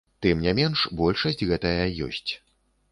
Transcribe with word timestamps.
Тым 0.25 0.39
не 0.45 0.53
менш, 0.59 0.79
большасць 1.03 1.47
гэтая 1.53 1.85
ёсць. 2.09 2.31